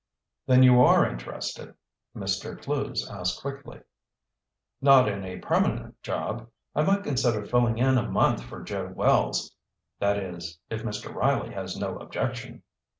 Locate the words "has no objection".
11.53-12.63